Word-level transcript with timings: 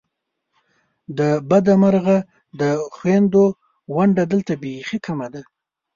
د 1.17 1.19
بده 1.49 1.73
مرغه 1.81 2.17
د 2.59 2.61
خوېندو 2.95 3.43
ونډه 3.95 4.23
دلته 4.31 4.53
بیخې 4.61 4.97
کمه 5.05 5.27
ده! 5.33 5.41